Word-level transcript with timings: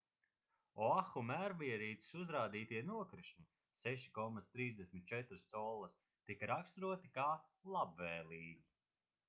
oahu 0.85 1.21
mērierīces 1.31 2.15
uzrādītie 2.21 2.81
nokrišņi 2.87 3.45
6,34 3.85 5.43
collas 5.53 6.01
tika 6.31 6.51
raksturoti 6.55 7.15
kā 7.21 7.29
labvēlīgi 7.77 8.61